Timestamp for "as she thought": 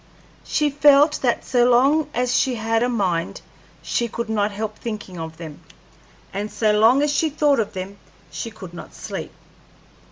7.03-7.59